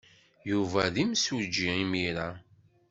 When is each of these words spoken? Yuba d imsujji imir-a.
Yuba 0.49 0.81
d 0.93 0.95
imsujji 1.03 1.69
imir-a. 1.83 2.29